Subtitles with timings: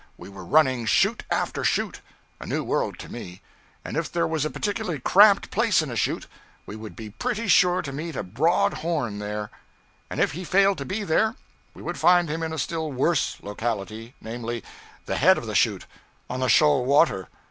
[0.17, 2.01] We were running chute after chute,
[2.39, 3.39] a new world to me,
[3.85, 6.25] and if there was a particularly cramped place in a chute,
[6.65, 9.51] we would be pretty sure to meet a broad horn there;
[10.09, 11.35] and if he failed to be there,
[11.75, 14.63] we would find him in a still worse locality, namely,
[15.05, 15.85] the head of the chute,
[16.31, 17.27] on the shoal water.